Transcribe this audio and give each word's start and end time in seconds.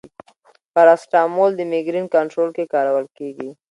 پاراسټامول 0.73 1.51
د 1.55 1.61
مېګرین 1.71 2.05
کنټرول 2.15 2.49
کې 2.55 2.71
کارول 2.73 3.05
کېږي. 3.17 3.49